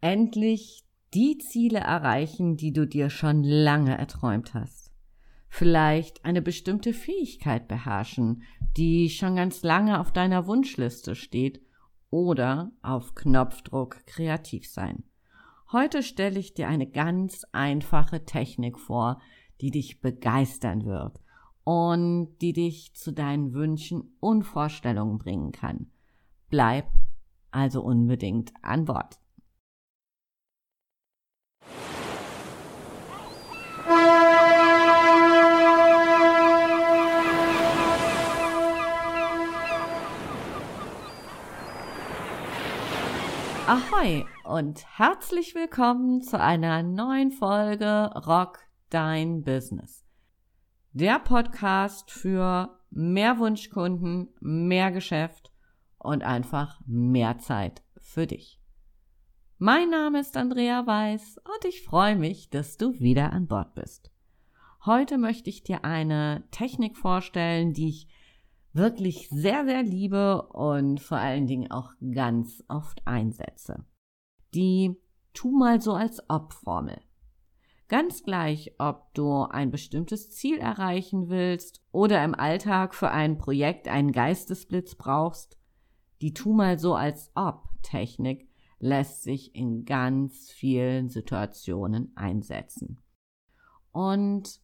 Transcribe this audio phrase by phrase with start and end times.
[0.00, 4.92] endlich die Ziele erreichen, die du dir schon lange erträumt hast.
[5.48, 8.42] Vielleicht eine bestimmte Fähigkeit beherrschen,
[8.76, 11.62] die schon ganz lange auf deiner Wunschliste steht
[12.10, 15.04] oder auf Knopfdruck kreativ sein.
[15.72, 19.20] Heute stelle ich dir eine ganz einfache Technik vor,
[19.60, 21.20] die dich begeistern wird
[21.64, 25.90] und die dich zu deinen Wünschen und Vorstellungen bringen kann.
[26.48, 26.90] Bleib
[27.50, 29.18] also unbedingt an Bord.
[43.68, 50.06] Ahoi und herzlich willkommen zu einer neuen Folge Rock Dein Business.
[50.92, 55.52] Der Podcast für mehr Wunschkunden, mehr Geschäft
[55.98, 58.58] und einfach mehr Zeit für dich.
[59.58, 64.10] Mein Name ist Andrea Weiß und ich freue mich, dass du wieder an Bord bist.
[64.86, 68.08] Heute möchte ich dir eine Technik vorstellen, die ich
[68.78, 73.84] wirklich sehr, sehr liebe und vor allen Dingen auch ganz oft einsetze.
[74.54, 74.96] Die
[75.34, 77.00] Tu mal so als Ob-Formel.
[77.88, 83.88] Ganz gleich, ob du ein bestimmtes Ziel erreichen willst oder im Alltag für ein Projekt
[83.88, 85.58] einen Geistesblitz brauchst,
[86.20, 93.02] die Tu mal so als Ob-Technik lässt sich in ganz vielen Situationen einsetzen.
[93.90, 94.60] Und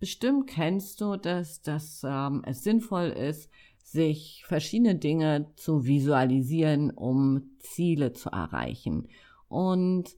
[0.00, 3.50] Bestimmt kennst du, dass, dass ähm, es sinnvoll ist,
[3.82, 9.08] sich verschiedene Dinge zu visualisieren, um Ziele zu erreichen.
[9.48, 10.16] Und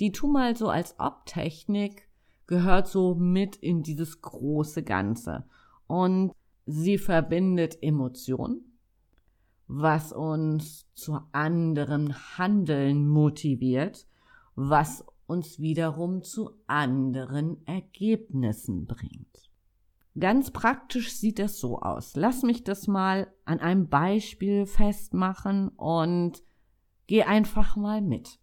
[0.00, 2.08] die Tu mal so als Ob-Technik
[2.46, 5.44] gehört so mit in dieses große Ganze.
[5.86, 6.32] Und
[6.64, 8.78] sie verbindet Emotionen,
[9.66, 14.06] was uns zu anderem Handeln motiviert,
[14.54, 19.50] was uns wiederum zu anderen Ergebnissen bringt.
[20.18, 22.16] Ganz praktisch sieht es so aus.
[22.16, 26.42] Lass mich das mal an einem Beispiel festmachen und
[27.06, 28.40] geh einfach mal mit.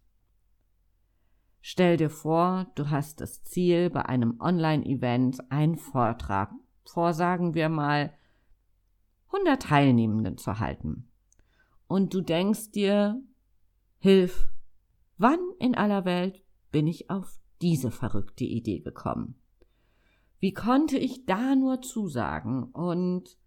[1.60, 6.52] Stell dir vor, du hast das Ziel, bei einem Online-Event einen Vortrag
[6.84, 8.14] vor, sagen wir mal,
[9.32, 11.10] 100 Teilnehmenden zu halten.
[11.88, 13.20] Und du denkst dir,
[13.98, 14.48] Hilf,
[15.18, 16.45] wann in aller Welt
[16.76, 19.40] bin ich auf diese verrückte Idee gekommen.
[20.40, 22.64] Wie konnte ich da nur zusagen?
[22.64, 23.38] Und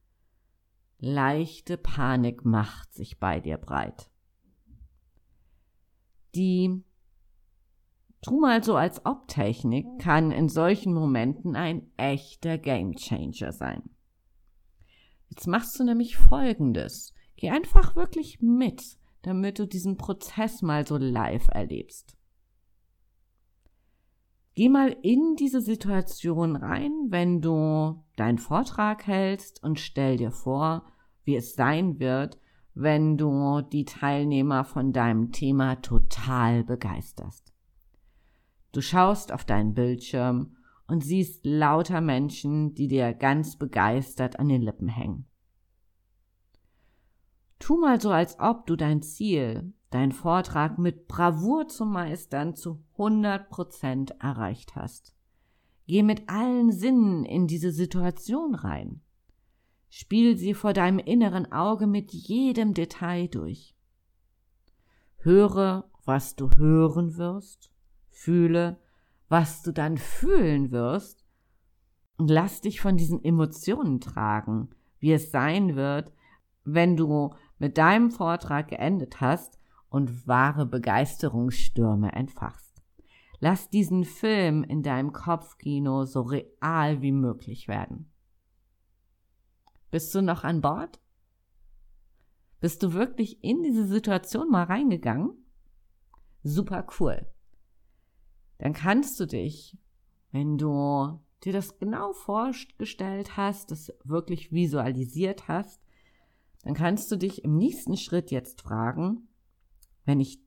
[0.97, 4.09] leichte Panik macht sich bei dir breit.
[6.33, 6.83] Die
[8.23, 13.91] Tu mal so als Ob-Technik kann in solchen Momenten ein echter Gamechanger sein.
[15.27, 17.13] Jetzt machst du nämlich Folgendes.
[17.35, 22.15] Geh einfach wirklich mit, damit du diesen Prozess mal so live erlebst.
[24.59, 30.83] Geh mal in diese Situation rein, wenn du deinen Vortrag hältst und stell dir vor,
[31.23, 32.37] wie es sein wird,
[32.73, 37.53] wenn du die Teilnehmer von deinem Thema total begeisterst.
[38.73, 44.61] Du schaust auf deinen Bildschirm und siehst lauter Menschen, die dir ganz begeistert an den
[44.61, 45.25] Lippen hängen.
[47.59, 52.83] Tu mal so, als ob du dein Ziel, deinen Vortrag mit Bravour zu meistern zu
[52.93, 55.15] 100 Prozent erreicht hast.
[55.87, 59.01] Geh mit allen Sinnen in diese Situation rein.
[59.89, 63.75] Spiel sie vor deinem inneren Auge mit jedem Detail durch.
[65.17, 67.71] Höre, was du hören wirst,
[68.11, 68.79] fühle,
[69.27, 71.25] was du dann fühlen wirst
[72.17, 74.69] und lass dich von diesen Emotionen tragen,
[74.99, 76.13] wie es sein wird,
[76.63, 79.58] wenn du mit deinem Vortrag geendet hast
[79.89, 82.81] und wahre Begeisterungsstürme entfachst.
[83.39, 88.11] Lass diesen Film in deinem Kopfkino so real wie möglich werden.
[89.91, 90.99] Bist du noch an Bord?
[92.59, 95.31] Bist du wirklich in diese Situation mal reingegangen?
[96.43, 97.25] Super cool.
[98.57, 99.77] Dann kannst du dich,
[100.31, 105.81] wenn du dir das genau vorgestellt hast, das wirklich visualisiert hast,
[106.63, 109.28] dann kannst du dich im nächsten Schritt jetzt fragen,
[110.09, 110.41] wenn ich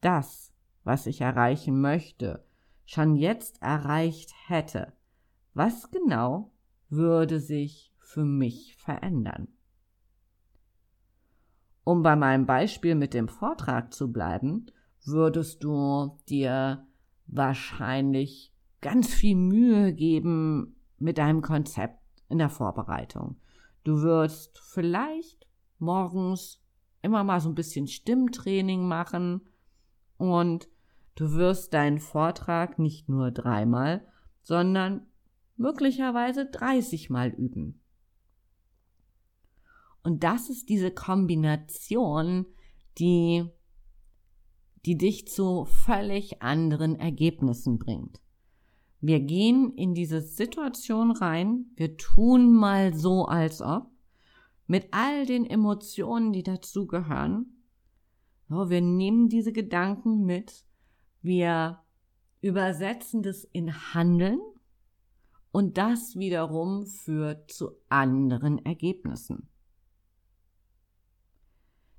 [0.00, 0.52] das,
[0.84, 2.44] was ich erreichen möchte,
[2.86, 4.92] schon jetzt erreicht hätte,
[5.54, 6.52] was genau
[6.88, 9.48] würde sich für mich verändern?
[11.82, 14.66] Um bei meinem Beispiel mit dem Vortrag zu bleiben,
[15.04, 16.86] würdest du dir
[17.26, 21.98] wahrscheinlich ganz viel Mühe geben mit deinem Konzept
[22.28, 23.40] in der Vorbereitung.
[23.82, 25.48] Du wirst vielleicht
[25.80, 26.62] morgens
[27.02, 29.42] immer mal so ein bisschen Stimmtraining machen
[30.16, 30.68] und
[31.18, 34.06] Du wirst deinen Vortrag nicht nur dreimal,
[34.40, 35.04] sondern
[35.56, 37.80] möglicherweise 30 Mal üben.
[40.04, 42.46] Und das ist diese Kombination,
[42.98, 43.50] die,
[44.86, 48.20] die dich zu völlig anderen Ergebnissen bringt.
[49.00, 53.90] Wir gehen in diese Situation rein, wir tun mal so, als ob,
[54.68, 57.64] mit all den Emotionen, die dazugehören.
[58.48, 60.64] So, wir nehmen diese Gedanken mit,
[61.22, 61.82] wir
[62.40, 64.40] übersetzen das in Handeln
[65.50, 69.48] und das wiederum führt zu anderen Ergebnissen.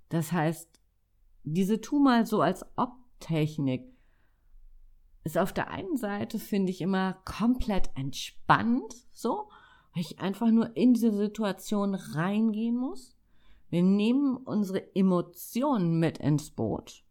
[0.10, 0.82] Das heißt,
[1.44, 3.92] diese Tu mal so als Ob-Technik
[5.24, 9.50] ist auf der einen Seite, finde ich, immer komplett entspannt, so,
[9.94, 13.16] weil ich einfach nur in diese Situation reingehen muss.
[13.70, 17.04] Wir nehmen unsere Emotionen mit ins Boot.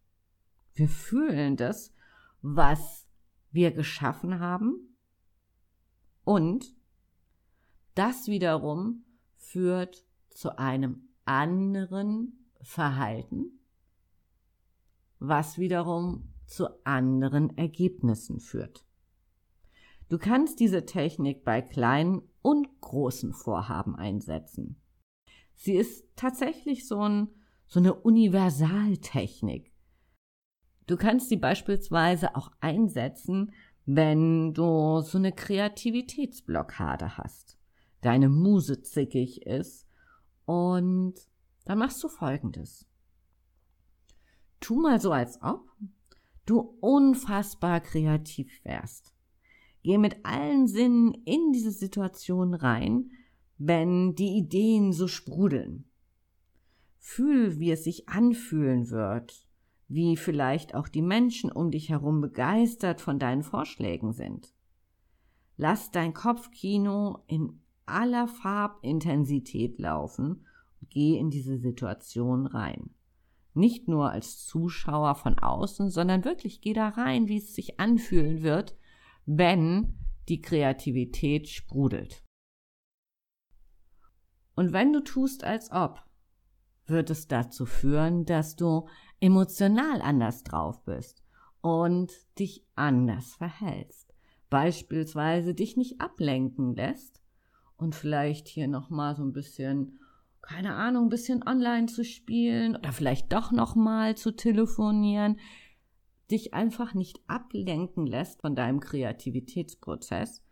[0.73, 1.93] Wir fühlen das,
[2.41, 3.07] was
[3.51, 4.95] wir geschaffen haben.
[6.23, 6.75] Und
[7.95, 9.03] das wiederum
[9.37, 13.59] führt zu einem anderen Verhalten,
[15.19, 18.85] was wiederum zu anderen Ergebnissen führt.
[20.09, 24.81] Du kannst diese Technik bei kleinen und großen Vorhaben einsetzen.
[25.53, 27.27] Sie ist tatsächlich so, ein,
[27.67, 29.71] so eine Universaltechnik.
[30.87, 33.51] Du kannst sie beispielsweise auch einsetzen,
[33.85, 37.59] wenn du so eine Kreativitätsblockade hast,
[38.01, 39.87] deine Muse zickig ist
[40.45, 41.15] und
[41.65, 42.87] dann machst du folgendes.
[44.59, 45.69] Tu mal so, als ob
[46.47, 49.13] du unfassbar kreativ wärst.
[49.83, 53.11] Geh mit allen Sinnen in diese Situation rein,
[53.57, 55.85] wenn die Ideen so sprudeln.
[56.97, 59.47] Fühl, wie es sich anfühlen wird,
[59.87, 64.53] wie vielleicht auch die Menschen um dich herum begeistert von deinen Vorschlägen sind.
[65.57, 70.45] Lass dein Kopfkino in aller Farbintensität laufen
[70.79, 72.91] und geh in diese Situation rein.
[73.53, 78.43] Nicht nur als Zuschauer von außen, sondern wirklich geh da rein, wie es sich anfühlen
[78.43, 78.77] wird,
[79.31, 79.93] wenn
[80.27, 82.23] die Kreativität sprudelt.
[84.55, 86.03] Und wenn du tust, als ob,
[86.87, 88.87] wird es dazu führen, dass du
[89.19, 91.23] emotional anders drauf bist
[91.61, 94.15] und dich anders verhältst.
[94.49, 97.21] Beispielsweise dich nicht ablenken lässt
[97.77, 99.99] und vielleicht hier nochmal so ein bisschen
[100.41, 105.39] keine Ahnung, ein bisschen online zu spielen oder vielleicht doch nochmal zu telefonieren,
[106.31, 110.43] dich einfach nicht ablenken lässt von deinem Kreativitätsprozess.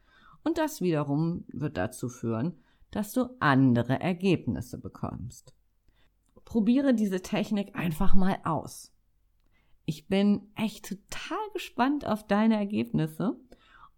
[0.43, 2.59] Und das wiederum wird dazu führen,
[2.91, 5.53] dass du andere Ergebnisse bekommst.
[6.45, 8.93] Probiere diese Technik einfach mal aus.
[9.85, 13.37] Ich bin echt total gespannt auf deine Ergebnisse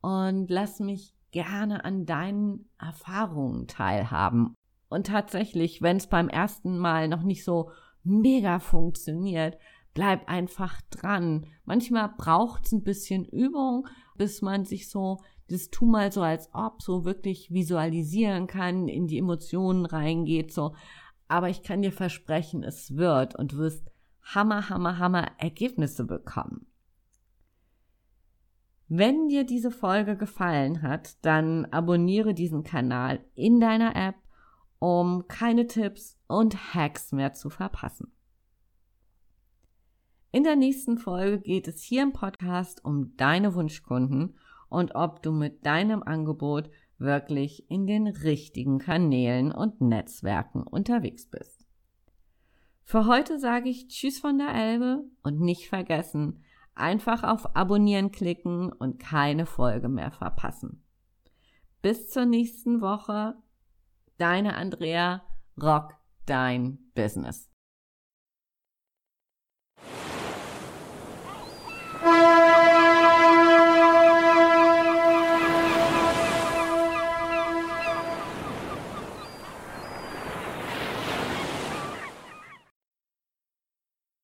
[0.01, 4.55] und lass mich gerne an deinen Erfahrungen teilhaben
[4.89, 7.71] und tatsächlich, wenn es beim ersten Mal noch nicht so
[8.03, 9.57] mega funktioniert,
[9.93, 11.47] bleib einfach dran.
[11.65, 15.19] Manchmal braucht es ein bisschen Übung, bis man sich so
[15.49, 20.75] das tu mal so als ob so wirklich visualisieren kann, in die Emotionen reingeht, so.
[21.27, 23.91] Aber ich kann dir versprechen, es wird und du wirst
[24.21, 26.67] hammer, hammer, hammer Ergebnisse bekommen.
[28.87, 34.15] Wenn dir diese Folge gefallen hat, dann abonniere diesen Kanal in deiner App
[34.79, 38.13] um keine Tipps und Hacks mehr zu verpassen.
[40.31, 44.37] In der nächsten Folge geht es hier im Podcast um deine Wunschkunden
[44.69, 46.69] und ob du mit deinem Angebot
[46.99, 51.65] wirklich in den richtigen Kanälen und Netzwerken unterwegs bist.
[52.83, 56.43] Für heute sage ich Tschüss von der Elbe und nicht vergessen,
[56.75, 60.83] einfach auf Abonnieren klicken und keine Folge mehr verpassen.
[61.81, 63.35] Bis zur nächsten Woche
[64.19, 65.23] Deine Andrea,
[65.59, 65.93] rock
[66.25, 67.49] dein Business.